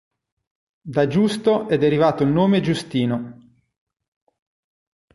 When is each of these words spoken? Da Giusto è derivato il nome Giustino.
Da 0.81 1.05
Giusto 1.05 1.67
è 1.69 1.77
derivato 1.77 2.23
il 2.23 2.29
nome 2.29 2.59
Giustino. 2.59 3.39